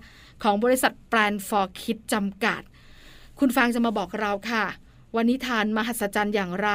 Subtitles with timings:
[0.42, 2.62] ของบริษัท Plan for Kids จำกัด
[3.38, 4.64] คุณฟางจะมาบอกเราค่ะ
[5.14, 6.70] ว่านิทานมหัศจรรย์อย่างไร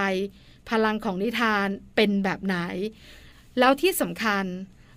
[0.70, 2.56] พลังของนิทานเป็นแบบไหน
[3.60, 4.46] แล้วที่สำคัญ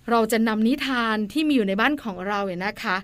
[0.09, 2.97] เราจะนำนิทานที่มีอยู่ในบ้านของเราเนี่ยนะคะ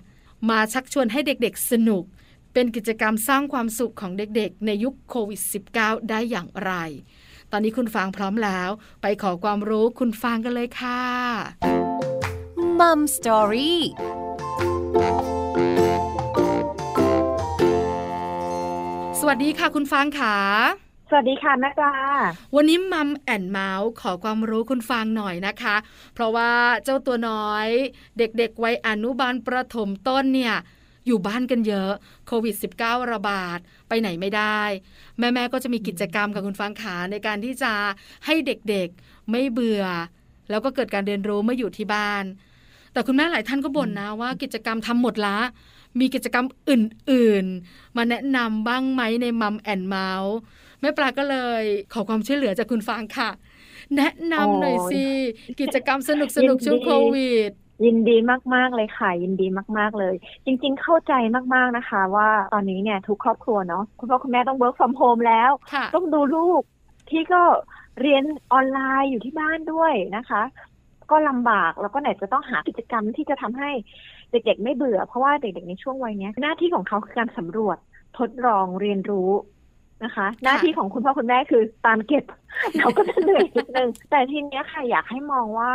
[0.48, 2.04] มาชักชวนให้เด็กๆสนุก
[2.52, 5.40] เป็นกิจกรรมสร้างความสุขของเด็กๆ ในยุคโควิด
[5.74, 6.72] -19 ได้อย่างไร
[7.50, 8.70] ตอนนี้คุณฟางพร้อมแล้ว
[9.02, 11.02] ไปขอความรู้คุณฟางกันเลยค่ะ
[12.78, 13.80] มัมสตอรี่
[19.28, 20.36] วัสดีค่ะคุณฟางค่ะ
[21.10, 21.94] สวัสดีค่ะแม่ปลา
[22.56, 25.76] วันนี้มัมแอนเมาส์ขอความรู้คุณฟางหน่อยนะคะ
[26.14, 26.50] เพราะว่า
[26.84, 27.68] เจ้าตัวน้อย
[28.18, 30.54] เด็กๆวัยอนุบาลประถมต้นเนี่ย
[31.06, 31.92] อยู่บ้านกันเยอะ
[32.26, 33.58] โควิด -19 ระบาด
[33.88, 34.60] ไปไหนไม่ได้
[35.18, 37.72] แม่ ๆ ก็จะมีกิจกรรมกับคุณฟังขาในการที่จะ
[38.26, 39.84] ให้เด็กๆไม่เบื่อ
[40.50, 42.24] แล้วก็เกิดการเรียนรู้เมื่ออยู่ที่บ้าน
[42.92, 45.38] แต่คุณแม่หลายท่านก็บ่นนะว่ากิจกรรมทำหมดละ
[46.00, 50.36] มีกิจกรรมอื่นๆ มาแนะนำบ้างไหมในมัมแอนเมาส์
[50.80, 51.62] แม่ปลาก็เลย
[51.92, 53.30] ขอความช่วยเหลือจากคุณฟังค่ะ
[53.96, 55.04] แนะนำหน่อยสิ
[55.60, 57.50] กิจกรรมสนุกสนุกช่วงโควิด
[57.84, 58.16] ยินดี
[58.54, 59.46] มาก ๆ เลยค่ะ ยินดี
[59.78, 61.12] มาก ๆ เลย จริง ๆ เข้าใจ
[61.54, 65.50] มาก ๆ นะคะ ว่าตอนนี้เนี่ยทุกครอบครัวเนาะคุณพ่อคุณแม่ต้อง work from home แล้ว
[65.94, 66.62] ต้องดูลูก
[67.10, 67.42] ที่ก็
[68.00, 70.42] เรียนออนไลน์อยู่ที่บ้านด้วยนะคะ
[71.10, 73.70] ก็ลำบากแล้วก็ไหนจะต้องหากิจกรรมที่จะทำให้
[74.34, 77.78] เด็กๆไม่เบื่อ เพราะว่าเด็กๆในช่วงวัยนี้หน้าที่ของเขาคือการสำรวจ
[78.18, 79.30] ทดลองเรียนรู้
[80.04, 82.24] นะคะ หน้าที่ของคุณพ่อคุณแม่คือตามเก็บ
[82.78, 85.72] เราก็จะเหนื่อยนิดนึงแต่ทีนี้ค่ะอยากให้มองว่า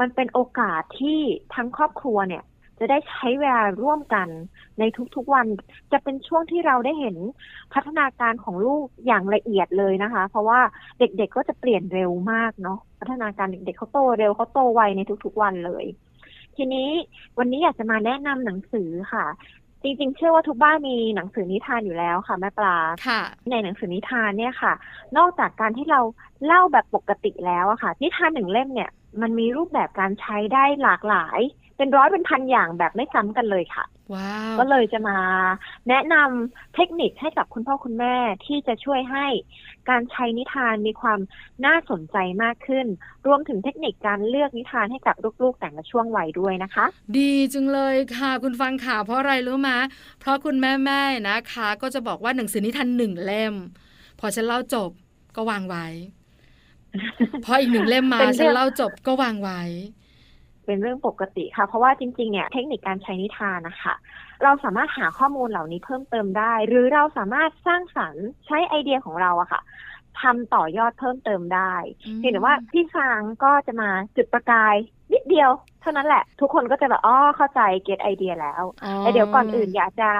[0.00, 1.18] มันเป็นโอกาสที่
[1.54, 2.44] ทั้งครอบครัวเนี่ย
[2.78, 4.28] จะได้ใช้เวลาร่วมกัน
[4.78, 4.82] ใน
[5.14, 5.46] ทุกๆวัน
[5.92, 7.16] จะเป็นช่วงที่เราได้เห็น
[7.74, 10.60] พัฒนาการของลูกอย่างละเอียดเลยนะคะ เพราะว่า
[10.98, 15.84] เด็กๆก็จะเปลี่ยนเร็วมากเนาะพัฒนาการเด็กๆเขาโตเร็วเขาโตไวในทุกๆวันเลย
[16.56, 16.88] ทีนี้
[17.38, 19.26] วันนี้อยากจะมาแนะนำหนังสือค่ะ
[19.82, 22.76] จริง ๆ เชื่อว่าทุกบ้านมีหนังสือนิทานอยู่แล้วค่ะแม่ปลา
[23.50, 24.72] ในหนังสือนิทานเนี่ยค่ะ
[25.16, 26.00] นอกจากการที่เรา
[26.46, 28.90] เล่าแบบปกติแล้วอะค่ะ นิทานหนึ่งเล่มเนี่ย
[29.22, 31.40] มันมีรูปแบบการใช้ได้หลากหลาย
[31.76, 33.84] เป็นร้อยเป็นพันอย่างแบบไม่ซ้ำกันเลยค่ะ
[34.14, 35.18] ว้าวก็เลยจะมา
[35.88, 38.16] แนะนำเทคนิคให้กับคุณพ่อคุณแม่
[38.46, 39.26] ที่จะช่วยให้
[39.90, 41.18] การใช้นิทานมีความ
[41.66, 42.86] น่าสนใจมากขึ้น
[43.26, 46.84] รวมถึงเทคนิคการเลือกนิทานให้กับลูกๆแต่ละช่วงวัยด้วยนะคะ
[47.18, 49.70] ดีจังเลยค่ะคุณฟังข่าวเพราะอะไรรู้ไหม
[50.20, 53.54] เพราะคุณแม่แม่นะคะ ก็จะบอกว่าหนังสือนิทานหนึ่งเล่ม
[54.20, 54.90] พอฉันเล่าจบ
[55.36, 55.86] ก็วางไว้
[57.44, 59.62] พออีกหนึ่งเล่มมาฉันเล่าจบก็วางไว้
[60.70, 63.94] เป็นเรื่องปกติค่ะ เพราะว่าจริงๆเนี่ยเทคนิคการใช้นิทานนะคะ
[64.42, 69.60] เราสามารถหาข้อมูลเหล่านี้เพิ่มเติมได้ หรือเราสามารถสร้างสรรค์ใช้ไอเดียของเราอะค่ะ
[70.20, 71.74] ทำต่อยอดเพิ่มเติมได้
[72.22, 74.74] เห็นว่าพี่ฟางก็จะมาจุดประกาย
[75.12, 75.50] นิดเดียว
[75.80, 78.62] เท่านั้นแหละ ทุกคนก็จะแบบอ๋อเข้าใจเก็ตไอเดียแล้ว
[78.98, 80.10] แต่เดี๋ยวก่อนอื่นอยากจะ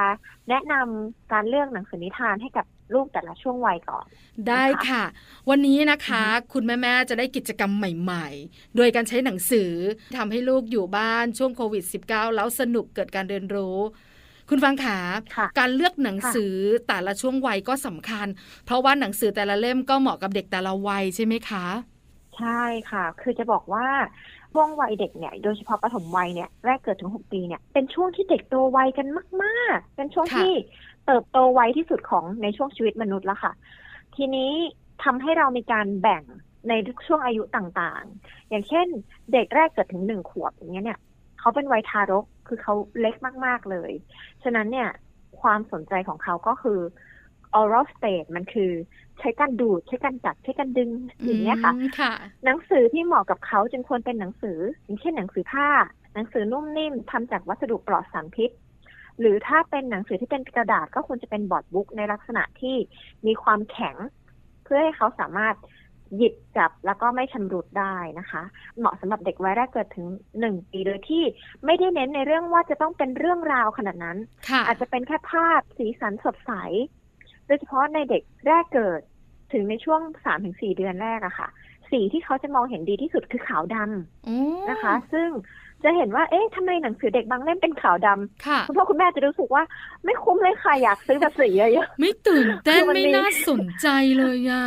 [0.49, 4.06] แนะนำการเลือกหนังสือนิทานให้กับ ลูกแต่ละช่วงวัยก่อน
[4.48, 5.04] ได้ค่ะ
[5.50, 9.72] วันนี้นะคะ คุณแม่ๆจะได้กิจกรรมใหม่ ๆ โดยการใช้หนังสือ
[10.16, 13.78] ทำให้ลูกอยู่บ้านช่วงโควิด -19 แล้วสนุกเกิดการเรียนรู้
[14.48, 14.98] คุณฟังขา
[15.58, 16.54] การเลือกหนังสือ
[16.88, 18.26] แต่ละช่วงวัยก็สำคัญ
[18.64, 21.66] เพราะว่าหนังสือแต่ละเล่มก็เหมาะกับเด็กแต่ละวัยใช่ไหมคะ
[22.38, 23.87] ใช่ค่ะ คือจะบอกว่า
[24.52, 29.06] ช่วงวัยเด็กเนี่ยโดยเฉพาะปฐมวัยเนี่ยแรกเกิดถึงหกปีเนี่ยเป็นช่วงที่เด็กโตไวกัน
[29.42, 30.52] มาก ๆ เป็นช่วงที่
[31.10, 33.52] เติบโตไวที่สุดของในช่วงชีวิตมนุษย์แล้วค่ะ
[34.16, 34.50] ทีนี้
[35.04, 36.22] ทำให้เรามีการแบ่ง
[36.68, 36.72] ใน
[37.06, 38.86] ช่วงอายุต่างๆ อย่างเช่น
[39.32, 41.00] เด็กแรกเกิดถึงหนึ่งขวบอย่างเงี้ยเนี่ย
[41.40, 43.14] เขาเป็นวัยทารกคือเขาเล็ก
[43.44, 43.90] มากๆเลย
[44.42, 44.88] ฉะนั้นเนี่ย
[45.40, 46.80] ความสนใจของเขาก็คือ
[47.60, 48.70] oral stage มันคือ
[49.18, 50.90] ใช้การดูด ใช้การจับใช้การดึง
[51.24, 52.12] อย่างเงี้ยค่ะค่ะ
[52.44, 55.68] หนังสือที่เหมาะกับเขาจึงควรเป็นหนังสือ อย่างเช่นหนังสือผ้า
[56.14, 58.50] หนังสือนุ่มนิ่มทำจากวัสดุปลอดสารพิษ
[59.20, 62.76] หรือถ้าเป็นหนังสือที่เป็นกระดาษก็ควรจะเป็นบอร์ดบุ๊กในลักษณะที่
[63.26, 63.96] มีความแข็ง
[64.64, 65.55] เพื่อให้เขาสามารถ
[66.17, 68.43] หยิบจับแล้วก็ไม่ชำรุดได้นะคะ
[68.78, 70.06] เหมาะสำหรับเด็กวัยแรกเกิดถึง
[70.40, 71.25] หนึ่งปีโดยที่
[71.64, 74.19] ไม่ได้เน้นในเรื่องว่าจะต้องเป็นเรื่องราวขนาดนั้น
[74.67, 76.52] อาจจะเป็นแค่ภาพสีสันสดใส
[77.46, 79.00] โดยเฉพาะในเด็กแรกเกิด
[79.52, 81.49] ถึงในช่วงสามถึงสี่เดือนแรกอะค่ะ
[81.90, 85.28] สีที่เขาจะมองเห็นดีที่สุดคือขาวดำนะคะ ซึ่ง
[85.84, 89.62] จะเห็นว่า เอ๊ะทำไมหนังสือเด็กบางเล่มเป็นขาวดำคุณพ่อคุณแม่จะรู้สึกว่า
[90.04, 93.86] ไม่คุ้มเลยค่ะ อยากซื้อแบบสีเยอะๆ ไม่ตื่นเต้นไม่น่าสนใจ
[94.18, 94.64] เลยอะ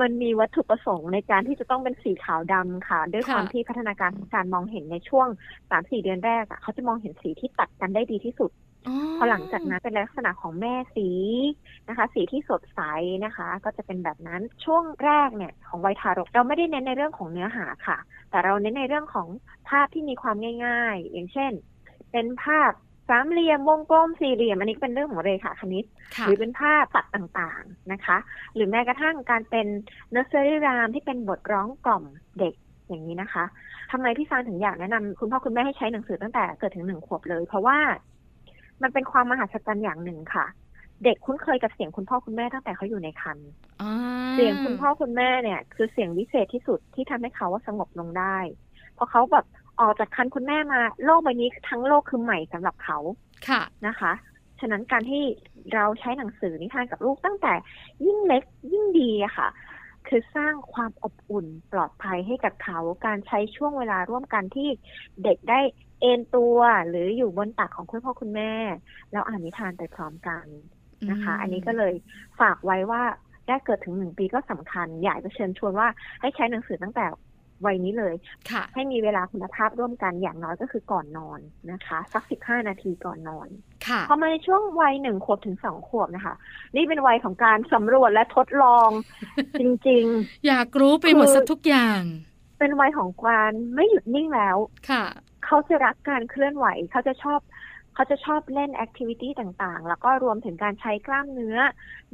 [0.00, 5.28] มันมีวัตถุประสงค์ในการที่จะต้องเป็นสีขาวดำค่ะ ด้วยความที่พัฒนาการการมองเห็นในช่วง
[5.70, 8.50] สามสี่เดือนแรกอะเขาจะมองเห็นสีที่ตัดกันได้ดีที่สุด
[9.16, 11.08] พอหลังจากนั้นเป็นลักษณะของแม่สี
[11.88, 12.80] นะคะ สีที่สดใส
[13.24, 17.98] นะคะ ก็จะเป็นแบบนั้นช่วงแรกเนี่ยของวัยทารกเราไม่ได้เน้นในเรื่องของเนื้อหาค่ะ
[18.30, 19.28] แต่เราเน้นในเรื่องของ
[19.68, 20.36] ภาพที่มีความ
[20.66, 21.52] ง่าย ๆ อย่างเช่น
[22.12, 22.72] เป็นภาพ
[23.08, 25.84] สามเหลี่ยมวงกลมสี่เหลี่ยมอันนี้เป็นเรื่องของเรขาคณิต
[26.26, 28.16] หรือเป็นภาพตัดต่างๆนะคะ
[28.54, 29.66] หรือแม้กระทั่งการเป็น
[30.10, 32.04] เนอร์เซอรี่รามที่เป็นบทร้องกล่อม
[32.38, 32.54] เด็ก
[32.88, 33.44] อย่างนี้นะคะ
[33.92, 37.78] ทำไมพี่ฟานถึงอยากแนะนำคุณพ่อคุณแม่ให้ใช้หนังสือตั้งแต่เกิดถึงหนึ่งขวบเลย เพราะว่า
[38.82, 40.46] มันเป็นความมหัศจรรย์อย่างหนึ่งค่ะ
[41.04, 43.48] เด็กคุ้นเคยกับเสียงคุณพ่อคุณแม่ตั้งแต่เขาอยู่ในครรภ์
[44.34, 48.38] เสียงคุณพ่อคุณแม่เนี่ย คือเสียงวิเศษที่สุดที่ทำให้เขาว่าสงบลงได้
[48.94, 49.46] เพราะเขาแบบ
[49.80, 52.98] ออกจากคันคุณแม่มา โลกใบนี้ทั้งโลกคือใหม่สำหรับเขา
[53.48, 54.12] ค่ะนะคะ
[54.60, 55.24] ฉะนั้นการที่
[55.74, 57.52] เราใช้หนังสือนิทานกับลูกตั้งแต่
[58.06, 58.42] ยิ่งเล็ก
[58.72, 59.48] ยิ่งดีอะค่ะ
[60.08, 64.68] คือสร้างความอบอุ่นปลอดภัยให้กับเขา การใช้ช่วงเวลาร่วมกันที่
[65.24, 65.60] เด็กได้
[66.00, 66.58] เอนตัว
[66.88, 68.52] หรืออยู่บนตักของคุณพ่อคุณแม่
[69.12, 70.46] แล้วอ่านนิทานไปพร้อมกัน
[71.10, 71.94] นะคะ อันนี้ก็เลย
[72.40, 73.02] ฝากไว้ว่า
[73.46, 75.88] แรกเกิดถึงหนึ่งปีก็สำคัญ อยากจะเชิญชวนว่า
[76.20, 77.06] ให้ใช้หนังสือตั้งแต่
[77.66, 78.14] วัยนี้เลย
[78.74, 81.40] ให้มีเวลาคุณภาพร่วมกันอย่างน้อยก็คือก่อนนอน
[81.72, 83.48] นะคะ สักสิบห้านาทีก่อนนอน
[84.08, 86.34] พอมาในช่วงวัยหนึ่งขวบถึงสองขวบนะคะ
[86.76, 88.90] นี่เป็นวัยของการสำรวจและทดลอง
[89.60, 92.02] จริง ๆ อยากรู้ไปหมดสักทุกอย่าง
[92.58, 94.56] เป็นวัยของการไม่หยุดนิ่งแล้ว
[94.90, 95.04] ค่ะ
[95.44, 97.40] เขาจะรักการเคลื่อนไหวเขาจะชอบ
[97.94, 101.56] เขาจะชอบเล่นแอคทิวิตี้ต่างๆ แล้วก็รวมถึงการใช้กล้ามเนื้อ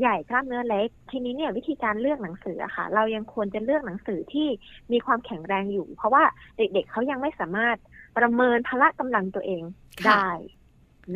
[0.01, 4.49] ใหญ่กล้ามเนื้อเล็ก ทีนี้เนี่ยวิธีการเลือกหนังสือค่ะ เรายังควรจะเลือกหนังสือที่
[4.93, 6.25] มีความแข็งแรงอยู่ เพราะว่า
[6.57, 7.77] เด็กๆเขายังไม่สามารถ
[8.19, 9.63] ประเมินพละกำลังตัวเอง
[10.07, 10.29] ได้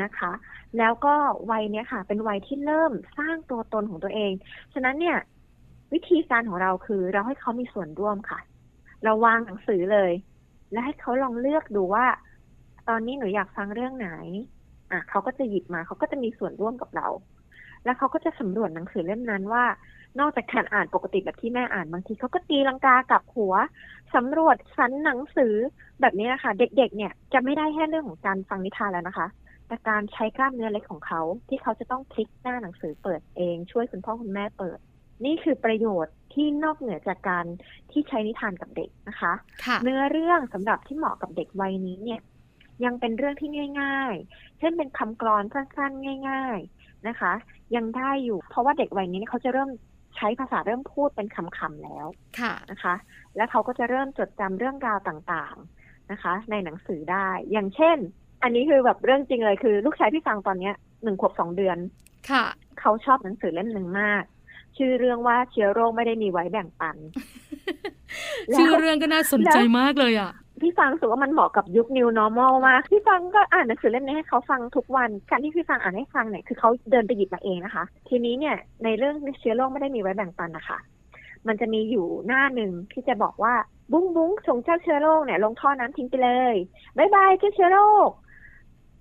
[0.03, 0.33] นะคะ
[0.79, 1.15] แล้วก็
[1.51, 4.33] วัยเนี้ยค่ะ เป็นวัยที่เริ่มสร้างตัวตนของตัวเอง
[4.73, 5.19] ฉะนั้นเนี่ย
[5.93, 8.41] วิธีการของเราคือเราให้เขามีส่วนร่วมค่ะ
[9.05, 10.13] เราวางหนังสือเลย
[10.73, 12.07] และให้เขาลองเลือกดูว่า
[12.89, 14.11] ตอนนี้หนูอยากฟังเรื่องไหน
[14.91, 17.09] อะเขาก็จะหยิบมาเขาก็จะมีส่วนร่วมกับเรา
[17.85, 19.65] แล้วเขาก็จะสำรวจหนังสือเล่มนั้นว่า
[20.21, 23.55] นอกจากการอ่านปกติแบบที่แม่อ่านบางทีเขาก็ตีลังกากับหัว
[24.15, 25.55] สำรวจสันหนังสือ
[26.01, 29.27] แบบนี้นะคะเด็ก ๆ เนี่ยจะไม่ได้แค่เรื่องของการฟังนิทานแล้วนะคะ
[29.67, 34.79] แต่การใช้กล้ามเนื้อเล็กของเขาที่เขาจะต้องพลิกหน้าหนังสือเปิดเอง ช่วยคุณพ่อคุณแม่เปิด
[35.25, 37.45] นี่คือประโยชน์ที่นอกเหนือจากการ
[37.91, 42.21] ที่ใช้นิทานกับเด็กนะคะะเนื้อเรื่องสำหรับที่เหมาะกับเด็กวัยนี้เนี่ย
[42.85, 43.49] ยังเป็นเรื่องที่
[43.81, 47.33] ง่าย ๆ เช่นเป็นคำกรอนสั้นๆ ง่าย ๆนะคะ
[47.77, 49.71] ยังได้อยู่ เพราะว่าเด็กวัยนี้เขาจะเริ่ม
[50.17, 52.07] ใช้ภาษาเริ่มพูดเป็นคำๆแล้ว
[52.41, 52.95] ค่ะนะคะ
[53.37, 57.97] แล้วเขาก็จะเริ่มจดจำเรื่องราวต่างๆนะคะ ในหนังสือได้ อย่างเช่น
[58.43, 60.75] อันนี้คือแบบเรื่องจริงเลยคือ ลูกชายพี่ฟังตอนเนี้ย
[61.05, 61.79] หนึ่งขวบสองเดือน
[62.31, 62.45] ค่ะ
[62.81, 64.23] เขาชอบหนังสือเล่มหนึ่งมาก
[64.77, 66.97] ชื่อเรื่องว่าเชื้อโรคไม่ได้มีไว้แบ่งปัน
[68.57, 80.79] ชื่อเรื่องก็น่าสนใจมากเลยอะพี่ฟังรู้สึกว่ามันเหมาะกับยุค new normal มากพี่ฟังก็อ่านหนังสือเล่มนี้ให้เขาฟังทุกวัน การที่พี่ฟังอ่านให้ฟังเนี่ยคือเขาเดินไปหยิบมาเองนะคะ ทีนี้เนี่ยในเรื่องเชื้อโรคไม่ได้มีไว้แบ่งปันนะคะ
[81.47, 83.55] มันจะมีอยู่หน้าหนึ่งที่จะบอกว่า
[83.93, 86.55] บุ้งบุ้งส่งเจ้าเชื้อโรคเนี่ยลงท่อน้ำทิ้งไปเลย
[86.97, 88.11] bye bye เจ้าเชื้อโรค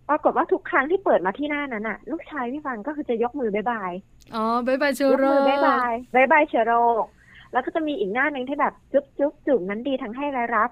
[0.09, 3.91] ปรากฏว่าทุกครั้งที่เปิดมาที่หน้านั้นอะลูกชายพี่ฟังก็คือจะยกมือ bye bye
[4.35, 7.03] อ๋อ bye bye เชื้อโรค bye bye bye bye เชื้อโรค
[7.51, 10.69] แล้วก็จะมีอีกหน้าหนึ่งที่แบบจุ๊บจุ๊บจุ๊บนั้นดีทั้งให้และรับ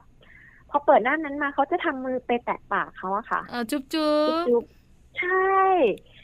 [0.70, 3.42] พอเปิดหน้านั้นมาเขาจะทำมือไปแตะปากเขาอะค่ะ
[3.72, 4.64] จุ๊บจุ๊บจุ๊บ
[5.20, 5.52] ใช่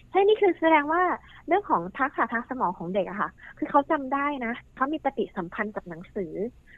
[0.10, 1.04] ใช่นี่คือแสดงว่า
[1.48, 6.34] เรื่องของทักษะทางสมองของเด็กอะค่ะ คือเขาจำได้นะเขามีปฏิสัมพันธ์กับหนังสือ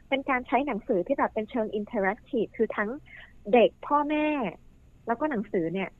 [0.08, 2.90] เป็นการใช้หนังสือที่แบบเป็นเชิง interactive คือทั้ง
[3.52, 4.28] เด็กพ่อแม่
[5.06, 5.90] แล้วก็หนังสือเนี่ย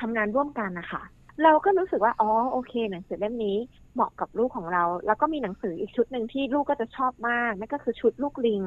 [0.00, 1.02] ทำงานร่วมกันนะคะ
[1.44, 3.56] เราก็รู้สึกว่าอ๋อโอเค หนังสือเล่มนี้
[3.94, 8.62] เหมาะกับลูกของเรา แล้วก็มีหนังสืออีกชุดหนึ่งที่ลูกก็จะชอบมากนั่นก็คือชุดลูกลิง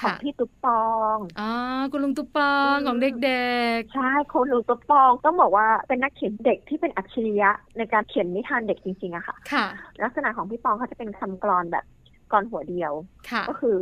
[0.00, 0.84] ของพี่ตุ๊ปปอ
[1.14, 1.50] งอ๋อ
[1.92, 9.66] คุณลุงตุ๊ปปองของเด็กๆใช่คุณลุงตุ๊ปปองต้องบอกว่าเป็นนักเขียนเด็กที่เป็นอัจฉริยะในการเขียนนิทานเด็กจริงๆอะค่ะค่ะ
[10.04, 11.84] ลักษณะของพี่ปองเขาจะเป็นคำกรอนแบบ
[12.32, 12.92] กรหัวเดียว
[13.48, 13.78] ก็คือ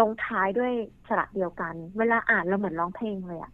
[0.00, 0.72] ลงท้ายด้วย
[1.08, 3.52] สระเดียวกัน เวลาอ่านเราเหมือนร้องเพลงเลยอะ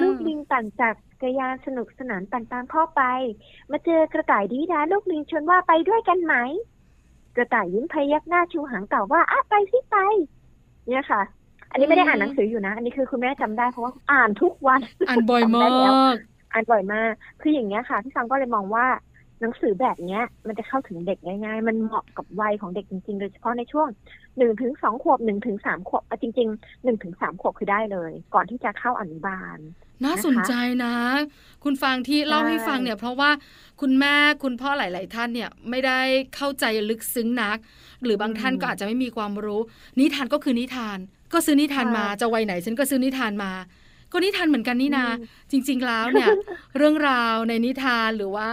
[0.00, 3.02] ลูกลิงปั่นจากกระยานสนุกสนานปั่นตามพ่อไป
[3.70, 6.34] มาเจอกระต่ายดีดาลูกลิงชวนว่าไปด้วยกันไหม
[7.36, 9.96] กระต่ายยิ้มพยักหน้าชูหางเก่าว่าอะไปสิไป
[10.88, 11.22] เนี่ยค่ะ
[11.70, 15.70] อันนี้ไม่ได้อ่านหนังสืออยู่นะ อันนี้คือคุณแม่จำได้เพราะว่าอ่านทุกวัน อ่านบ่อยมาก
[16.52, 18.86] อ่านบ่อยมาก คืออย่างเงี้ยค่ะพี่ฟังก็เลยมองว่า
[19.40, 23.88] หนังสือแบบเนี้ยมันจะเข้าถึงเด็กง่าย ๆ มันเหมาะกับวัยของเด็กจริงๆ โดยเฉพาะในช่วง
[24.38, 29.58] หนึ่งถึงสองขวบหนึ่งถึงสามขวบจริงๆหนึ่งถึงสามขวบคือได้เลย ก่อนที่จะเข้าอนุบาล
[30.04, 30.52] น่าสนใจ
[30.84, 30.94] นะ
[31.64, 33.30] คุณฟังที่เล่าให้ฟังเนี่ย เพราะว่า
[33.80, 36.00] คุณแม่คุณพ่อหลาย ๆ ท่านเนี่ยไม่ได้
[36.36, 37.58] เข้าใจลึกซึ้งนัก
[38.04, 39.60] หรือบางท่านก็อาจจะไม่มีความรู้
[40.00, 40.98] นิทานก็คือนิทาน
[41.32, 43.52] ก็ซื้อนิทานมาจะวัยไหนฉันก็ซื้อนิทานมา
[44.12, 45.04] ก็นิทานเหมือนกันนี่นา
[45.50, 46.30] จริง ๆ แล้วเนี่ย
[46.76, 48.50] เรื่องราวในนิทานหรือว่า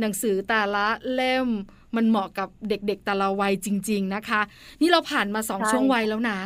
[0.00, 1.48] หนังสือแต่ละเล่ม
[1.96, 4.40] มันเหมาะกับเด็กๆแต่ละวัยจริง ๆนะคะ
[4.80, 6.38] นี่เราผ่านมาสองช่วงวัยแล้วนะ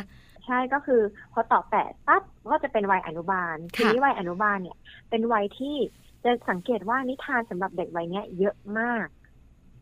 [0.47, 1.01] ใช่ก็คือ
[1.33, 4.77] พอต่อแปดปั๊บก็จะเป็นวัยอนุบาลทีนี้วัยอนุบาลเนี่ย
[5.11, 5.77] เป็นวัยที่
[6.25, 9.07] จะสังเกตว่านิทานสำหรับเด็กวัยนี้เยอะมาก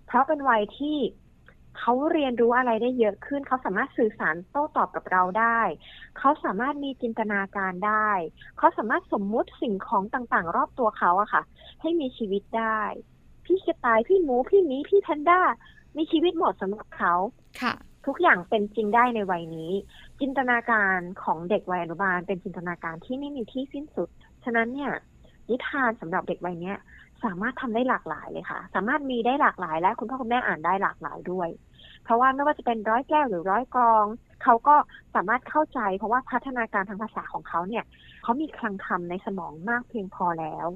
[0.06, 0.96] เพราะเป็นวัยที่
[1.78, 5.60] เขาเรียนรู้อะไรได้เยอะขึ้น เขาสามารถสื่อสารโต้ตอบกับเราได้
[6.18, 8.10] เขาสามารถมีจินตนาการได้
[8.58, 11.42] เขาสามารถสมมุติสิ่งของต่างๆ รอบตัวเขาอะค่ะ
[11.80, 12.80] ให้มีชีวิตได้
[13.44, 15.40] พี่กระต่ายพี่หมูพี่หมีพี่แพนด้า
[15.96, 17.14] มีชีวิตหมดสำหรับเขา
[17.60, 17.74] ค่ะ
[18.06, 19.72] ทุกอย่างเป็นจริงได้ในวัยนี้
[20.20, 24.08] จินตนาการของเด็กวัยอนุบาล เป็นจินตนาการที่ไม่มีที่สิ้นสุด
[24.44, 24.92] ฉะนั้นเนี่ย
[25.48, 26.76] นิทานสำหรับเด็กวัยเนี้ย
[27.24, 31.48] สามารถทำได้หลากหลายเลยค่ะ สามารถมีได้หลากหลาย และคุณพ่อคุณแม่อ่านได้หลากหลายด้วย
[32.04, 34.04] เพราะว่าไม่ว่าจะเป็นร้อยแก้วหรือร้อยกรอง
[34.42, 34.76] เขาก็
[35.14, 37.84] สามารถเข้าใจ เพราะว่าพัฒนาการทางภาษาของเขาเนี่ย
[38.22, 40.66] เขามีคลังคำในสมองมากเพียงพอแล้ว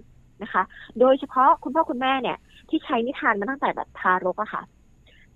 [0.42, 0.62] นะคะ
[1.00, 4.62] โดยเฉพาะคุณพ่อคุณแม่เนี่ย ที่ใช้นิทานมาตั้งแต่แบบทารกอะค่ะ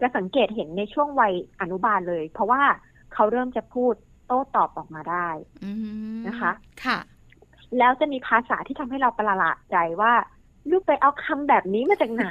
[0.01, 2.63] จะสังเกตเห็นในช่วงวัยอนุบาลเลย เพราะว่า
[3.15, 3.95] เขาเริ่มจะพูด
[4.27, 5.29] โต้ตอบออกมาได้
[6.29, 6.53] นะคะ
[6.85, 6.99] ค่ะ
[7.79, 10.13] แล้วจะมีภาษาที่ทำให้เราประหลาดใจว่า
[10.71, 12.27] ลูกไปเอาคำแบบนี้มาจากไหน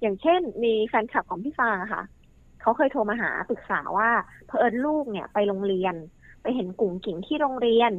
[0.00, 2.02] อย่างเช่น มีแฟนคลับของพี่ฟางค่ะ
[2.60, 4.10] เขาเคยโทรมาหาปรึกษาว่า
[4.46, 5.94] เพอเอิญลูกเนี่ย ไปโรงเรียน
[6.42, 7.92] ไปเห็นกุ๋งกิ่งที่โรงเรียน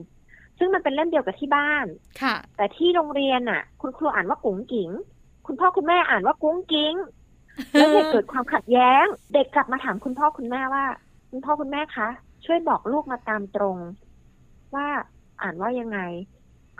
[0.57, 1.85] ซึ่งมันเป็นเล่มเดียวกับที่บ้าน
[2.21, 4.89] ค่ะ แต่ที่โรงเรียนอะ คุณครูอ่านว่ากุ๋งกิ่ง
[5.47, 6.95] คุณพ่อคุณแม่อ่านว่ากุ้งกิ้ง
[7.73, 10.85] แล้วเด็กเกิดความขัดแย้ง เด็กกลับมาถามคุณพ่อคุณแม่ว่า
[11.29, 12.07] คุณพ่อคุณแม่คะ
[12.45, 13.77] ช่วยบอกลูกมาตามตรง
[14.75, 14.87] ว่า
[15.41, 15.99] อ่านว่ายังไง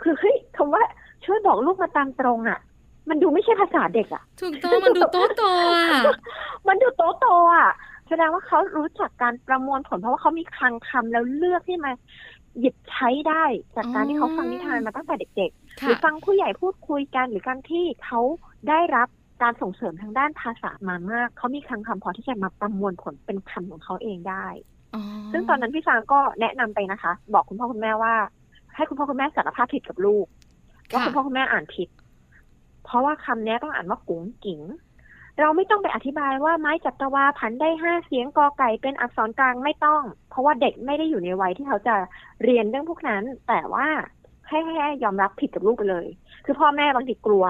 [0.02, 0.82] คือเฮ้ยคำว่า
[1.24, 2.58] ช่วยบอกลูกมาตามตรงอะ
[3.08, 6.16] มันดูไม่ใช่ภาษาเด็กอะถูกต้องมันดูโตโตอะ
[6.68, 7.70] มันดูโตโตอะ
[8.08, 11.92] แสดงว่าเขารู้จักการประมวลผล เพราะว่าเขามีคลังคำแล้วเลือกที่มา
[12.60, 13.44] หยิบใช้ได้
[13.76, 18.20] จากการที่เขาฟังนิทานมาตั้งแต่เด็กๆ หรือฟังผู้ใหญ่พูดคุยกันหรือการที่เขา
[18.68, 19.08] ได้รับ
[19.42, 24.46] การส่งเสริมทางด้านภาษามามาก เขามีคลังคำพอที่จะมาประมวลผลเป็นคำของเขาเองได้
[25.32, 28.14] ซึ่งตอนนั้นพี่ฟางก็แนะนำไปนะคะ บอกคุณพ่อคุณแม่ว่า
[28.74, 30.26] ให้คุณพ่อคุณแม่สารภาพผิดกับลูก
[30.92, 31.88] ว่าคุณพ่อคุณแม่อ่านผิด
[32.84, 34.62] เพราะว่าคำนี้ต้องอ่านว่ากุ๋งกิ๋ง
[35.40, 41.96] เราไม่ต้องไปอธิบายว่าไม้จัตวาพันได้ห้าเสียงกอไก่เป็นอักษรกลางไม่ต้อง เพราะว่าเด็กไม่ได้อยู่ในวัยที่เขาจะ
[42.44, 43.86] เรียนเรื่องพวกนั้น แต่ว่า
[44.48, 46.06] ให้ให้ยอมรับผิดกับลูกไปเลย
[46.44, 47.44] คือพ่อแม่บางทีกลัว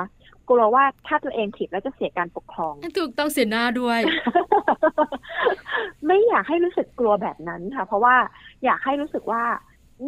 [0.50, 4.00] กลัวว่าถ้าตัวเองผิดแล้วจะเสียการปกครองถูกต้องเสียหน้าด้วย
[6.07, 8.16] ไม่อยากให้รู้สึกกลัวแบบนั้นค่ะ เพราะว่า
[8.64, 9.43] อยากให้รู้สึกว่า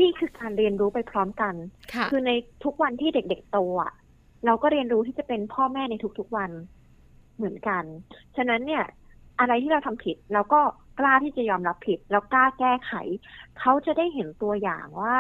[0.01, 1.55] นี่คือการเรียนรู้ไปพร้อมกัน
[2.11, 2.31] คือใน
[2.65, 3.93] ทุกวันที่เด็กๆโตอะ
[4.47, 6.51] เราก็เรียนรู้ที่จะเป็นพ่อแม่ในทุกๆวัน
[7.37, 7.85] เหมือนกัน
[8.37, 8.85] ฉะนั้นเนี่ย
[9.41, 10.61] อะไรที่เราทำผิดเราก็
[10.99, 12.93] กล้าที่จะยอมรับผิด แล้วกล้าแก้ไข
[13.59, 15.19] เขาจะได้เห็นตัวอย่างว่า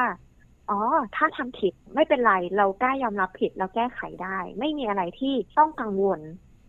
[0.70, 0.80] อ๋อ
[1.16, 6.20] ถ้าทำผิดไม่เป็นไร เรากล้ายอมรับผิด เราแก้ไขได้ ไม่มีอะไรที่ต้องกังวล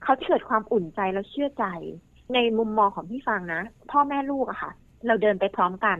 [0.03, 1.65] เขาเกิดความอุ่นใจแล้วเชื่อใจ
[2.33, 4.71] ในมุมมองของพี่ฟังนะ พ่อแม่ลูกอะค่ะ
[5.07, 5.97] เราเดินไปพร้อมกัน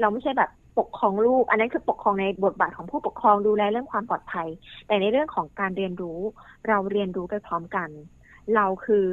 [0.00, 4.48] เราไม่ใช่แบบ ปกครองลูก อันนั้นคือปกครองในบทบาทของผู้ปกครองดูแลเรื่องความปลอดภัย
[4.86, 6.18] แต่ในเรื่องของการเรียนรู้
[6.68, 7.88] เราเรียนรู้ไปพร้อมกัน
[8.54, 9.04] เราคือ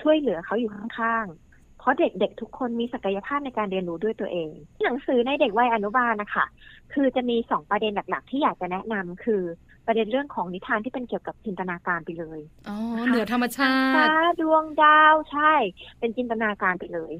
[0.00, 4.50] ช่วยเหลือเขาอยู่ข้างๆ เพราะเด็กๆทุกคนมีศักยภาพในการเรียนรู้ด้วยตัวเอง
[4.84, 6.46] หนังสือในเด็กวัยอนุบาลนะคะ
[6.92, 9.42] คือจะมีสองประเด็นหลักๆ ที่อยากจะแนะนำคือ
[9.86, 12.76] ประเด็นเรื่องของนิทานที่เป็นเกี่ยวกับจินตนาการไปเลยอ๋อ
[13.08, 15.52] เหนือธรรมชาติฟ้าดวงดาวใช่
[15.98, 17.12] เป็นจินตนาการไปเลย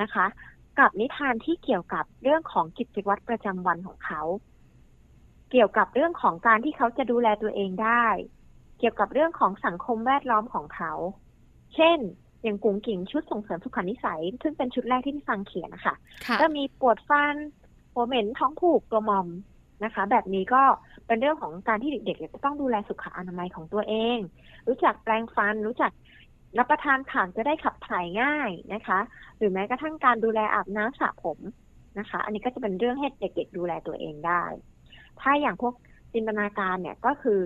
[0.00, 0.26] นะคะ
[0.78, 4.22] กับนิทานที่เกี่ยวกับเรื่องของกิจวัตรประจำวันของเขา
[5.50, 8.06] เกี่ยวกับเรื่องของการที่เขาจะดูแลตัวเองได้
[8.78, 10.92] เกี่ยวกับเรื่องของสังคมแวดล้อมของเขา
[11.74, 11.98] เช่น
[12.42, 15.94] อย่างกุ้งกิ่งชุดส่งเสริมสุขนิสัย ซึ่งเป็นชุดแรกที่พี่ฟังเขียนนะคะ
[16.40, 17.34] ก็มีปวดฟัน
[17.92, 19.28] หัวเหม็นท้องผูกตัวมอม
[19.84, 20.62] นะคะ แบบนี้ก็
[21.06, 24.18] เป็นเรื่องของการที่เด็กๆจะต้องดูแลสุขอนามัยของตัวเอง
[24.68, 25.90] รู้จักแปลงฟันรู้จัก
[26.58, 28.98] รับประทานผักจะได้ขับถ่ายง่ายนะคะ
[29.36, 31.38] หรือแม้กระทั่งการดูแลอาบน้ำสระผม
[31.98, 34.44] นะคะ อันนี้ก็จะเป็นเรื่องให้เด็กๆดูแลตัวเองได้
[35.20, 35.74] ถ้าอย่างพวก
[36.12, 37.40] จินตนาการเนี่ยก็คือ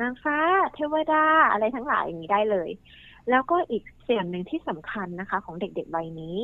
[0.00, 0.38] นางฟ้า
[0.74, 2.70] เทวดาอะไรทั้งหลายอย่างนี้ได้เลย
[3.30, 6.38] แล้วก็อีกเสียงหนึ่งที่สำคัญนะคะ ของเด็กๆวัยนี้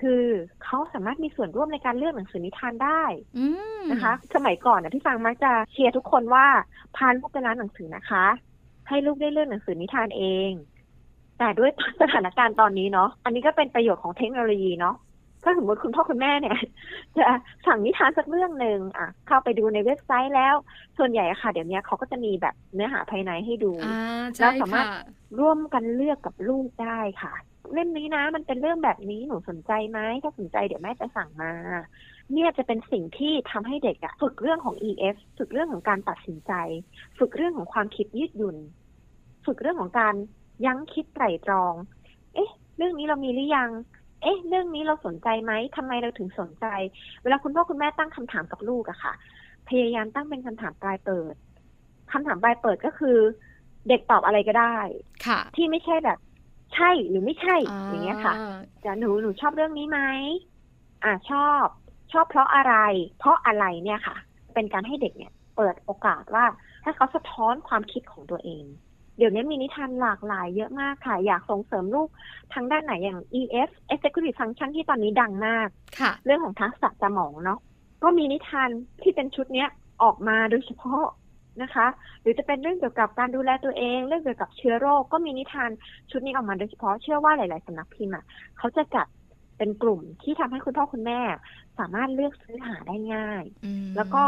[0.00, 0.24] คือ
[0.64, 3.02] เขาสามารถมีส่วนร่วมในการเลือกหนังสือนิทานได้
[3.90, 6.46] นะคะ สมัยก่อนนะพี่ฟังมักจะเชียร์ทุกคนว่า
[6.96, 8.26] พาลูกไปร้านหนังสือนะคะ
[8.88, 10.50] ให้ลูกได้เลือกหนังสือนิทานเอง
[11.38, 14.96] แต่ด้วยสถานการณ์ตอนนี้เนาะอันนี้ก็เป็นประโยชน์ของเทคโนโลยีเนาะ
[15.42, 16.58] ถ้าสมมติคุณพ่อคุณแม่เนี่ย
[17.18, 17.26] จะ
[17.66, 20.54] สั่งนิทานสักเรื่องหนึ่งอะ เข้าไปดูในเว็บไซต์แล้ว
[20.98, 23.72] ส่วนใหญ่อะค่ะ เดี๋ยวนี้เขาก็จะมีแบบเนื้อหาภายในให้ดู
[24.38, 24.86] แล้วสามารถ
[25.40, 27.32] ร่วมกันเลือกกับลูกได้ค่ะ
[27.72, 31.52] เล่มนี้นะ มันเป็นเรื่องแบบนี้หนูสนใจไหมถ้าสนใจเดี๋ยวแม่จะสั่งมา
[32.32, 36.52] เนี่ยจะเป็นสิ่งที่ทำให้เด็กอะฝึกเรื่องของ EF ฝึกเรื่องของการตัดสินใจ
[37.18, 38.56] ฝึกเรื่องของความคิดยืดหยุ่น
[39.46, 40.14] ฝึกเรื่องของการ
[40.66, 41.74] ยั้งคิดไตร่ตรอง
[42.34, 43.70] เอ๊ะ เรื่องนี้เรามีหรือยัง
[44.22, 46.66] เอ๊ะ เรื่องนี้เราสนใจไหมทำไมเราถึงสนใจ
[47.22, 49.12] เวลาคุณพ่อคุณแม่ตั้งคำถามกับลูกอะค่ะ
[49.68, 51.34] พยายามตั้งเป็นคำถามปลายเปิด
[52.12, 53.18] คำถามปลายเปิดก็คือ
[53.88, 54.78] เด็กตอบอะไรก็ได้
[55.26, 56.18] ค่ะ ที่ไม่ใช่แบบ
[56.74, 57.56] ใช่หรือไม่ใช่
[57.88, 58.34] อย่างเงี้ยค่ะ
[58.84, 60.00] จะหนูหนูชอบเรื่องนี้ไหม
[61.04, 61.66] อ่าชอบ
[62.12, 62.74] ชอบเพราะอะไร
[63.18, 64.16] เพราะอะไรเนี่ยค่ะ
[64.54, 66.44] เป็นการให้เด็กเนี่ย เปิดโอกาสว่า
[66.84, 68.64] ถ้าเขาสะท้อนความคิดของตัวเอง
[69.18, 72.08] เดี๋ยวนี้มีนิทานหลากหลายเยอะมากค่ะ อยากส่งเสริมลูก
[72.54, 75.68] ทางด้านไหนอย่าง EF Executive Function ที่ตอนนี้ดังมาก
[76.24, 77.58] เรื่องของทักษะสมองเนาะ
[78.02, 78.68] ก็มีนิทาน
[79.02, 79.68] ที่เป็นชุดเนี้ย
[80.02, 81.04] ออกมาโดยเฉพาะ
[81.62, 81.86] นะคะ
[82.20, 85.70] หรือจะเป็นเรื่องเกี่ยวกับการดูแลตัวเอง เรื่องเกี่ยวกับเชื้อโรค ก็มีนิทาน
[86.10, 88.24] ชุดนี้ออกมาโดยเฉพาะเชื่อว่าหลาย ๆสำนักพิมพ์อะ
[88.58, 89.06] เขาจะจัด
[89.58, 91.20] เป็นกลุ่มที่ทำให้คุณพ่อคุณแม่
[91.78, 93.42] สามารถเลือกซื้อหาได้ง่าย
[93.96, 94.22] แล้วก็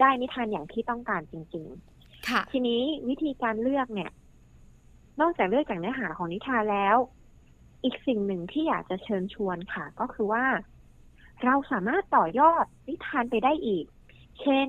[0.00, 1.66] ได้นิทานอย่างที่ต้องการจริง
[2.04, 4.10] ๆ ทีนี้วิธีการเลือกเนี่ย
[5.20, 6.96] นอกจากเลือกจากเนื้อหาของนิทานแล้ว
[7.84, 10.44] อีกสิ่งหนึ่งที่อยากจะเชิญชวนค่ะ ก็คือว่า
[11.44, 13.84] เราสามารถต่อยอดนิทานไปได้อีก
[14.40, 14.68] เช่น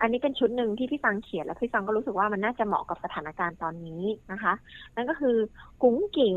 [0.00, 4.52] อันนี้เป็นชุดหนึ่งที่พี่ฟังเขียนแล้วพี่ฟังก็รู้สึกว่ามันน่าจะเหมาะกับสถานการณ์ตอนนี้นะคะ
[4.94, 5.36] นั่นก็คือ
[5.82, 6.34] กุ้งกิ่ง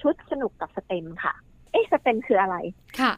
[0.00, 1.34] ชุดสนุกกับสเต็มค่ะ
[1.72, 2.56] เอ๊ะสเต็มคืออะไร
[3.00, 3.12] ค่ะ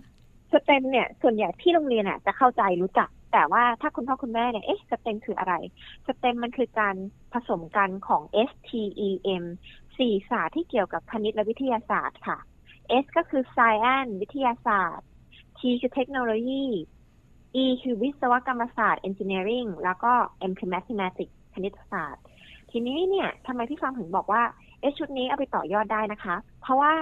[0.53, 5.55] สเต็มเนี่ย ส่วนใหญ่ที่โรงเรียนเนี่ยจะเข้าใจรู้จัก แต่ว่าถ้าคุณพ่อคุณแม่เนี่ย เอ๊ะ สเต็มคืออะไร
[6.07, 6.97] สเต็มมันคือการ
[7.33, 8.71] ผสมกันของ S T
[9.07, 9.11] E
[9.43, 9.45] M
[9.99, 12.39] สี่ศาสตร์ที่เกี่ยวกับคณิตและวิทยาศาสตร์ค่ะ
[13.05, 15.07] S ก็คือ science วิทยาศาสตร์
[15.59, 16.67] T คือเทคโนโลยี
[17.63, 20.13] E คือวิศวกรรมศาสตร์ engineering แล้วก็
[20.51, 22.25] M คือ mathematics คณิตศาสตร์
[22.71, 24.43] ทีนี้เนี่ยทำไมพี่ฟังถึงบอกว่า
[24.81, 26.95] เอ๊ะ ชุดนี้เอาไปต่อยอดได้นะคะ เพราะว่า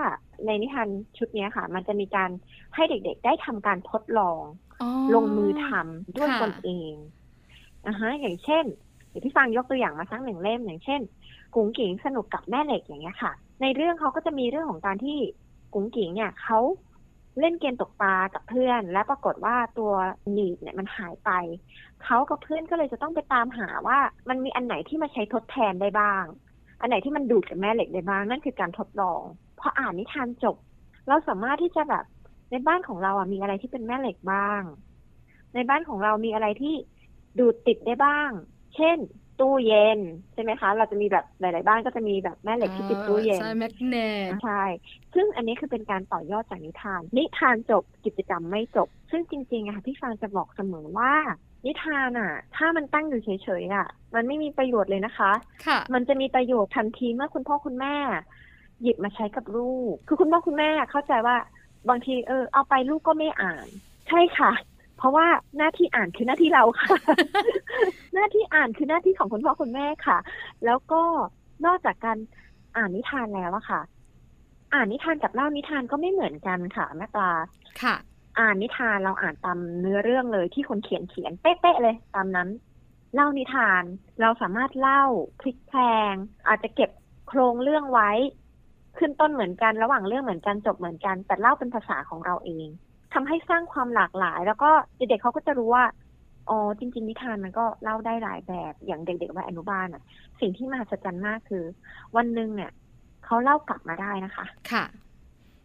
[0.47, 2.31] ในนิทานชุดนี้ค่ะ มันจะมีการ
[2.75, 4.41] ให้เด็กๆ ได้ทำการทดลอง
[5.15, 6.95] ลงมือทำด้วยตนเอง
[7.87, 8.65] นะฮะอย่างเช่น
[9.09, 11.01] เดี๋ยวพี่ฟังยกตัวอย่างมาสักหนึ่งเล่มอย่างเช่น
[11.55, 15.19] กุ้งกิ่งสนุกกับแม่เหล็กอย่างเงี้ยค่ะ ในเรื่องเขาก็จะมีเรื่องของการที่
[15.75, 16.59] กุ้งกิ่งเนี่ยเขา
[17.41, 19.93] เล่นเกมตกปลากับเพื่อน และปรากฏว่าตัว
[20.33, 21.31] หนีบเนี่ยมันหายไป
[22.03, 26.25] เขากับเพื่อนก็เลยจะต้องไปตามหาว่ามันมีอันไหนที่มาใช้ทดแทนได้บ้าง
[26.81, 29.21] อันไหนที่มันดูดกับแม่เหล็กได้บ้างนั่นคือการทดลอง
[29.61, 30.57] พออ่านนิทานจบ
[31.09, 32.05] เราสามารถที่จะแบบ
[32.51, 34.63] ในบ้านของเราอะมีอะไรที่เป็นแม่เหล็กบ้าง
[35.55, 36.75] ในบ้านของเรามีอะไรที่
[37.39, 38.31] ดูดติดได้บ้าง
[38.77, 38.99] เช่น
[39.41, 39.99] ตู้เย็น
[40.33, 43.97] ใช่ไหมคะ เราจะมีแบบหลาย ๆ บ้านก็จะมีแบบแม่เหล็กที่ติดตู้เย็นใช่แมกเน
[44.29, 44.63] ตใช่
[45.15, 51.15] ซึ่งอันนี้คือเป็นการต่อยอดจากนิทาน นิทานจบกิจกรรมไม่จบ ซึ่งจริงๆอะค่ะพี่ฟางจะบอกเสมอว่า
[51.67, 53.29] นิทานอะถ้ามันตั้งอยู่เฉ
[53.63, 55.33] ยๆอะมันไม่มีประโยชน์เลยนะคะ
[55.67, 57.97] ค่ะมันจะมีประโยชน์ทันทีเมื่อคุณพ่อคุณแม่
[58.83, 61.37] หยิบมาใช้กับลูก คือคุณพ่อคุณแม่เข้าใจว่า
[61.89, 63.67] บางทีเออเอาไปลูกก็ไม่อ่าน
[64.09, 64.53] ใช่ค่ะ
[64.97, 66.89] เพราะว่าหน้าที่อ่านคือหน้าที่เราค่ะ
[68.15, 70.19] หน้าที่อ่านคือหน้าที่ของคุณพ่อคุณแม่ค่ะ
[70.65, 71.03] แล้วก็
[71.67, 72.19] นอกจากการ
[72.77, 73.81] อ่านนิทานแล้วอะค่ะ
[74.75, 77.31] อ่านนิทานกับเล่านิทานก็ไม่เหมือนกันค่ะแม่ปลา
[77.83, 77.97] ค่ะ
[78.39, 82.49] อ่านนิทานเราอ่านตามเนื้อเรื่องเลยที่คนเขียนเขียนเป๊ะๆเลย ตามนั้น
[83.15, 83.83] เล่านิทาน
[84.21, 85.05] เราสามารถเล่า
[85.41, 85.81] พลิกแพล
[86.13, 86.15] ง
[86.49, 86.91] อาจจะเก็บ
[87.29, 88.11] โครงเรื่องไว้
[88.99, 92.67] ขึ้นต้นเหมือนกันระหว่างเรื่องเหมือนกันจบเหมือนกัน แต่เล่าเป็นภาษาของเราเอง
[93.15, 95.85] ทำให้สร้างความหลากหลาย แล้วก็เด็กๆเขาก็จะรู้ว่า
[96.51, 100.03] อ๋อจริง ๆ นิทานมันก็เล่าได้หลายแบบอย่างเด็กๆวัยอนุบาลอะ
[100.41, 101.65] สิ่งที่มหัศจรรย์มากคือ
[102.17, 102.73] วันหนึ่งเนี่ย
[103.25, 104.85] เขาเล่ากลับมาได้นะคะ ค่ะ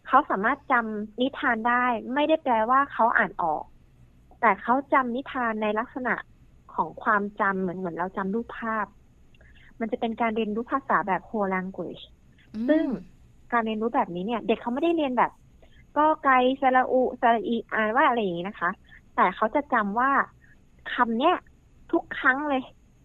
[0.08, 3.64] เขาสามารถจำนิทานได้ ไม่ได้แปลว่าเขาอ่านออก
[4.42, 6.16] แต่เขาจำนิทานในลักษณะ
[6.76, 8.86] ของความจำเหมือนเหมือนเราจำรูปภาพ
[9.80, 12.04] มันจะเป็นการเรียนรู้ภาษาแบบ whole language
[12.70, 12.86] ซึ่ง
[13.52, 15.32] การเรียนรู้แบบนี้เนี่ย เด็กเขาไม่ได้เรียนแบบ
[15.96, 16.28] ก็ไก
[16.62, 18.70] สระอุสระอีอ่านว่าอะไรอย่างนี้นะคะ
[19.14, 20.10] แต่เขาจะจำว่า
[20.88, 21.34] คำเนี้ย
[21.92, 22.62] ทุกครั้งเลย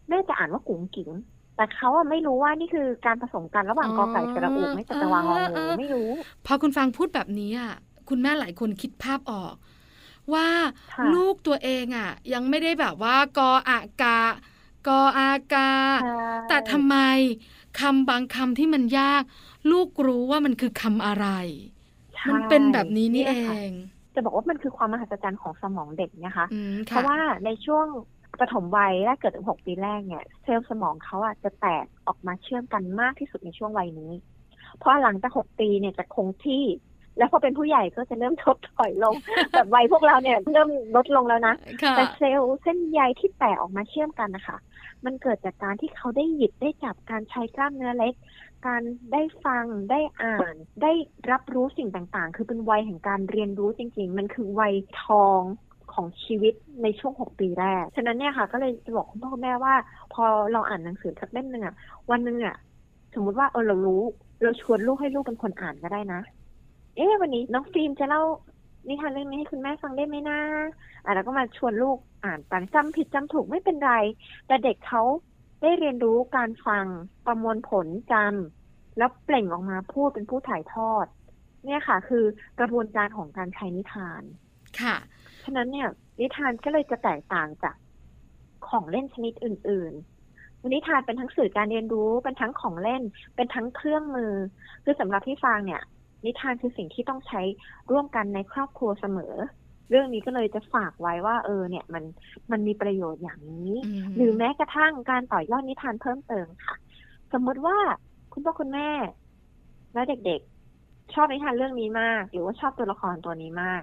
[0.08, 1.10] แม่จะอ่านว่ากุ๋งกิ๋ง
[1.54, 6.08] แต่เขาอะไม่รู้ว่านี่คือการผสมกันระหว่างกอไก่สระอุไม่จะจะวางงองูไม่รู้
[6.46, 7.72] พอคุณฟังพูดแบบนี้อะ
[8.08, 9.54] คุณแม่หลายคนคิดภาพออก
[10.34, 10.48] ว่า
[11.12, 14.20] ลูกตัวเองอะยังไม่ได้แบบว่ากออากา
[14.88, 15.70] กออากา
[16.48, 16.96] แต่ทำไม
[17.80, 19.22] คำบางคำที่มันยาก
[19.70, 21.26] ลูกรู้ว่ามันคือคำอะไร
[22.34, 23.34] มันเป็นแบบนี้นี่เอ
[23.68, 23.70] ง
[24.14, 26.46] จะบอกว่ามันคือความมหัศจรรย์ของสมองเด็กนะคะ
[26.86, 27.86] เพราะว่าในช่วง
[28.40, 34.12] ปฐมวัยแรกเกิดถึงหกปีแรกเนี่ย เซลล์สมองเขาอะจะแตกออกมาเชื่อมกันมากที่สุดในช่วงวัยนี้
[34.78, 36.64] เพราะหลังจากหกปีเนี่ยจะคงที่
[37.18, 39.14] แล้วพอเป็นผู้ใหญ่ก็จะเริ่มทดถอยลง
[39.52, 41.54] แบบวัยพวกเราเนี่ยเริ่มลดลงแล้วนะ
[41.96, 44.56] แต่เซลล์เส้นใยที่แตกออกมาเชื่อมกันนะคะ
[45.04, 48.14] มันเกิดจากการที่เขาได้หยิบได้จับการใช้กล้ามเนื้อเล็ก
[48.66, 48.82] การ
[49.12, 50.92] ได้ฟังได้อ่าน ได้
[51.30, 55.42] รับรู้สิ่งต่างๆ คือเป็นวัยแห่งการเรียนรู้จริง ๆ มันคือวัยทอง
[55.92, 59.74] ของชีวิตในช่วงหกปีแรก ฉะนั้นเนี่ยค่ะ ก็เลยจะบอกคุณพ่อคุณแม่ว่า
[60.12, 61.74] พอเราอ่านหนังสือสักเล่มหนึ่งอะ
[62.10, 62.54] วันหนึ่งอะ
[63.14, 64.02] สมมุติว่าเออเรารู้
[64.42, 66.20] เราชวนลูกให้ลูกเป็นคนอ่านก็ได้นะ
[66.94, 68.20] เอ๊ะวันนี้น้องฟิล์มจะเล่า
[68.88, 70.40] นิทานเรื่องนี้ให้คุณแม่ฟังได้ไหมนะ
[71.04, 73.92] อะแล้วก็มาชวนลูกอ่านต่างจำผิดจำถูกไม่เป็นไร
[74.46, 75.02] แต่เด็กเขา
[75.62, 76.86] ได้เรียนรู้การฟัง
[77.26, 81.06] ประมวลผลจำแล้วเปล่งออกมาพูดเป็นผู้ถ่ายทอด
[81.64, 82.24] เนี่ยค่ะ คือ
[82.60, 84.22] กระบวนการของการใช้นิทาน
[84.80, 84.96] ค่ะ
[85.44, 85.88] ฉะนั้นเนี่ย
[86.20, 87.76] นิทานก็เลยจะแตกต่างจาก
[88.68, 90.16] ของเล่นชนิดอื่นๆ
[90.74, 93.02] นิทานเป็นทั้งสื่อการเรียนรู้เป็นทั้งของเล่น
[93.36, 94.32] เป็นทั้งเครื่องมือ
[94.84, 95.82] คือสำหรับที่ฟังเนี่ย
[96.24, 97.42] นิทานคือสิ่งที่ต้องใช้
[97.90, 99.34] ร่วมกันในครอบครัวเสมอ
[99.90, 102.04] เรื่องนี้ก็เลยจะฝากไว้ว่าเออเนี่ยมัน
[102.50, 103.72] มันมีประโยชน์อย่างนี้
[104.16, 106.76] หรือแม้กระทั่งการต่อยอดนิทานเพิ่มเติมค่ะ
[107.32, 107.76] สมมติว่า
[108.32, 108.90] คุณพ่อคุณแม่
[109.94, 113.82] และเด็กๆ ชอบนิทานเรื่องนี้มาก หรือว่าชอบตัวละครตัวนี้มาก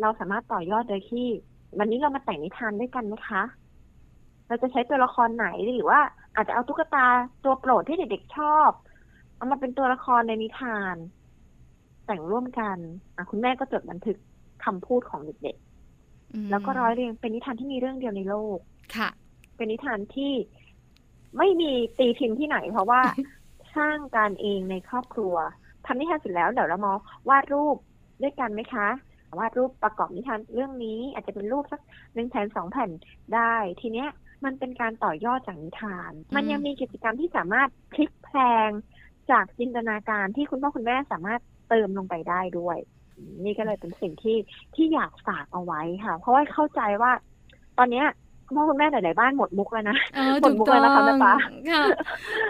[0.00, 1.26] เราสามารถต่อยอดโดยที่
[1.78, 3.42] วันนี้เรามาแต่งนิทานด้วยกันไหมคะ
[4.48, 6.00] เราจะใช้ตัวละครไหนหรือว่า
[6.36, 7.06] อาจจะเอาตุ๊กตา
[7.44, 8.70] ตัวโปรดที่เด็กๆชอบ
[9.36, 10.96] เอามาเป็นตัวละครในนิทาน
[12.06, 12.76] แต่งร่วมกัน
[13.16, 14.16] อะคุณแม่ก็จดบันทึก
[14.64, 18.58] คำพูดของเด็กๆ แล้วก็ร้อยเรียงเป็นนิทานที่มีเรื่องเดียวในโลก
[18.96, 19.08] ค่ะ
[19.56, 20.32] เป็นนิทานที่
[21.38, 23.00] ไม่มีตีพิมพ์ที่ไหน เพราะว่า
[23.76, 25.34] สร้างการเองในครอบครัว
[25.86, 26.92] ทำนิทานเสร็จแล้วเดี๋ยวเรามา
[27.28, 27.76] วาดรูป
[28.22, 28.88] ด้วยกันไหมคะ
[29.38, 31.80] วาดรูปประกอบนิทานเรื่องนี้ อาจจะเป็นรูปสัก
[32.14, 32.90] หนึ่งแผ่นสองแผ่น
[33.34, 34.08] ได้ ทีเนี้ย
[34.44, 38.38] มันเป็นการต่อยอดจากนิทาน มันยังมีกิจกรรมที่สามารถพลิกแพล
[38.68, 38.70] ง
[39.30, 41.40] จากจินตนาการที่คุณพ่อคุณแม่สามารถ
[41.72, 42.78] เติมลงไปได้ด้วย
[43.44, 44.36] นี่ก็เลยเป็นสิ่งที่
[44.74, 47.12] ที่อยากฝากเอาไว้ค่ะ เพราะว่าเข้าใจว่า
[47.78, 48.06] ตอนเนี้ย
[48.46, 49.96] คุณพ่อคุณแม่หลาย ๆ บ้านหมดมุกแล้วนะ
[50.42, 51.34] หมดมุกแล้วนะคะแม่ปา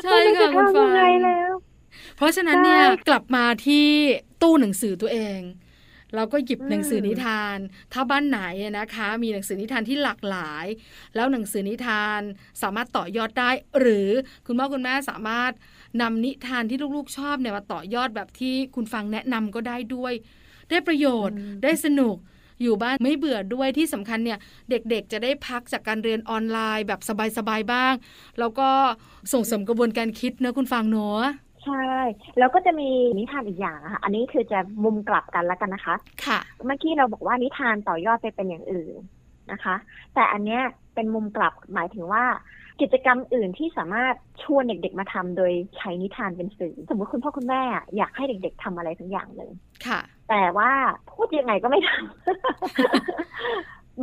[0.03, 0.89] ใช่ค่ะคุณฟัง
[1.25, 1.53] แล้ว
[2.17, 3.87] เพราะฉะนั้นเนี่ยกลับมาที่
[4.43, 5.41] ตู้หนังสือตัวเอง
[6.17, 7.57] เราก็หยิบหนังสือนิทาน
[7.93, 8.41] ถ้าบ้านไหน
[8.79, 10.67] นะคะ มีหนังสือนิทานที่หลากหลาย
[11.15, 12.21] แล้วหนังสือนิทาน
[12.63, 14.09] สามารถต่อยอดได้ หรือ
[14.47, 15.53] คุณพ่อคุณแม่สามารถ
[16.01, 20.13] นำนิทานที่ลูกๆชอบเนี่ยมาต่อยอดแบบที่คุณฟังแนะนำก็ได้ด้วย
[20.71, 22.17] ได้ประโยชน์ได้สนุก
[22.63, 24.39] อยู่บ้านไม่เบื่อด้วยที่สำคัญเนี่ย
[24.71, 27.01] เด็กๆ จะได้พักจากการเรียนออนไลน์แบบ
[27.39, 27.95] สบายๆบ้าง
[28.39, 28.69] แล้วก็
[29.33, 31.23] ส่งเสริมกระบวนการคิดนะคุณฟังเนาะ
[31.65, 31.87] ใช่
[32.39, 35.95] แล้วก็จะมีนิทานอีกอย่างค่ะ อันนี้คือจะมุมกลับกันแล้วกันนะคะ
[36.27, 38.95] ค่ะ เมื่อกี้เราบอกว่านิทานต่อยอดไปเป็นอย่างอื่น
[39.53, 39.75] นะคะ
[40.15, 40.63] แต่อันเนี้ย
[40.95, 42.25] เป็นมุมกลับหมายถึงว่า
[42.81, 47.63] กิจกรรมอื่นที่สามารถชวนเด็ก ๆ มาทำโดยใช้นิทานเป็นสื่อ สมมติคุณพ่อคุณแม่
[47.97, 49.51] อยากให้เด็ก ๆทำอะไรสักอย่างหนึ่ง
[49.87, 50.71] ค่ะ แต่ว่า
[51.11, 52.03] พูดยังไงก็ไม่ทำ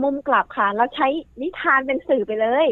[0.04, 1.08] มุมกลับค่ะ เราใช้
[1.42, 2.68] นิทานเป็นสื่อไปเลย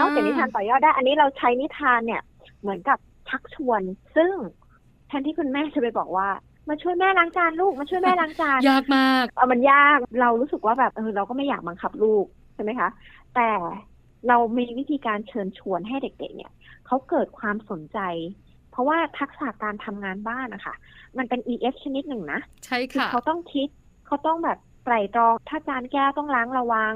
[0.00, 2.22] นอกจากนิทานต่อยอดได้ อันนี้เราใช้นิทานเนี่ย
[2.60, 3.82] เหมือนกับชักชวน
[4.16, 4.34] ซึ่ง
[5.08, 6.28] แทนที่คุณแม่จะไปบอกว่า
[6.68, 12.88] มาช่วยแม่ล้างจานลูกมาช่วยแม่ล้างจานยากมากเออมันยากเรารู้สึกว่าแบบเออเราก็ไม่อยากบังคับลูกใช่ไหมคะ
[13.34, 13.48] แต่
[14.28, 16.52] เรามีวิธีการเชิญชวนให้เด็กๆ เนี่ย
[16.86, 17.98] เขาเกิดความสนใจ
[18.70, 20.74] เพราะว่าทักษะการทำงานบ้านนะคะ
[21.18, 23.68] มันเป็น EF ชนิดหนึ่งนะใช่ค่ะเขาต้องคิด
[24.06, 26.94] เขาต้องแบบไตรตรอง ถ้าจานแก้วต้องล้างระวัง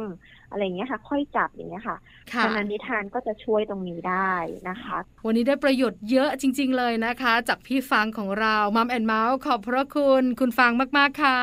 [0.51, 1.97] อะไรเงี้ยค่ะ ค่อยจับอย่างเงี้ยค่ะ
[2.45, 4.33] ฉะนั้นนิทานก็จะช่วยตรงนี้ได้
[4.69, 11.41] นะคะ วันนี้ได้ประโยชน์เยอะจริง ๆ เลยนะคะ จากพี่ฟังของเรามัมแอนเมาส์ขอบพระคุณ คุณฟังมาก ๆ ค่ะ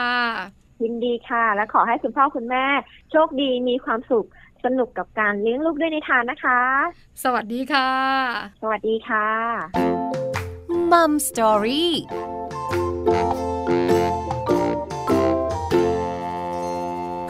[0.83, 2.65] ยินดีค่ะ และขอให้คุณพ่อคุณแม่
[3.11, 4.27] โชคดีมีความสุข
[4.65, 6.59] สสนุกกับการเลี้ยงลูกด้วยนิทานนะคะ
[7.23, 7.89] สวัสดีค่ะ
[8.61, 9.27] สวัสดีค่ะ
[10.91, 11.93] มัมสตอรี่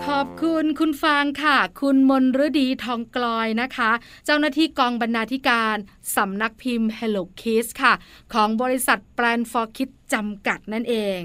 [0.06, 3.92] ขอบคุณคุณฟางค่ะ คุณมนฤดีทองกลอยนะคะ
[4.26, 5.76] เจ้าหน้าที่กองบรรณาธิการ
[6.16, 7.94] สำนักพิมพ์ Hello Kids ค่ะ
[8.34, 11.20] ของบริษัท Plan for Kids จำกัดนั่นเอง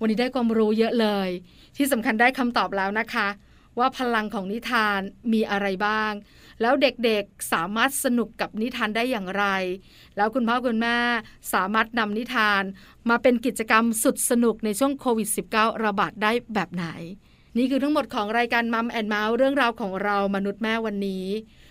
[0.00, 1.28] วันนี้ได้ความรู้เยอะเลย
[1.76, 3.28] ที่สำคัญได้คำตอบแล้วนะคะ
[3.78, 5.00] ว่าพลังของนิทาน
[5.32, 6.12] มีอะไรบ้าง
[6.60, 9.44] แล้วเด็กๆสามารถสนุกกับนิทานได้อย่างไร
[10.16, 10.96] แล้วคุณพ่อคุณแม่
[11.52, 12.62] สามารถนำนิทาน
[13.10, 16.86] มาเป็นกิจกรรมสุดสนุกในช่วงโควิด -19 ระบาดได้แบบไหน
[17.56, 21.26] นี่คือทั้งหมดของรายการมัมแอนเมาส์เรื่องราวของเรามนุษย์แม่วันนี้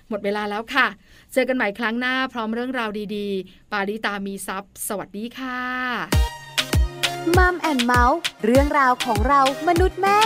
[0.09, 0.87] หมดเวลาแล้วค่ะ
[1.33, 5.61] เจอกันใหม่ครั้งหน้าพร้อมเรื่องราวดีๆ ปาริตามีซัพ์สวัสดีค่ะ
[7.37, 10.19] มัมแอนเมาส์เรื่องราวของเรามนุษย์แม่